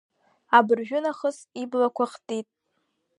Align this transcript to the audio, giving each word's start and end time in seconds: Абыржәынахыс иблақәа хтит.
Абыржәынахыс 0.57 1.37
иблақәа 1.61 2.05
хтит. 2.11 2.47